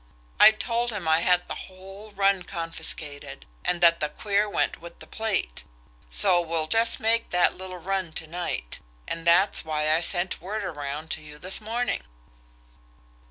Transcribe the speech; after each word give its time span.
I 0.39 0.49
told 0.49 0.89
him 0.91 1.07
I 1.07 1.19
had 1.19 1.47
the 1.47 1.53
whole 1.53 2.09
run 2.13 2.41
confiscated, 2.41 3.45
and 3.63 3.81
that 3.81 3.99
the 3.99 4.09
queer 4.09 4.49
went 4.49 4.81
with 4.81 4.97
the 4.97 5.05
plate, 5.05 5.63
so 6.09 6.41
we'll 6.41 6.65
just 6.65 6.99
make 6.99 7.29
that 7.29 7.55
little 7.55 7.77
run 7.77 8.11
to 8.13 8.25
night 8.25 8.79
that's 9.05 9.63
why 9.63 9.91
I 9.95 9.99
sent 9.99 10.41
word 10.41 10.63
around 10.63 11.11
to 11.11 11.21
you 11.21 11.37
this 11.37 11.61
morning." 11.61 12.01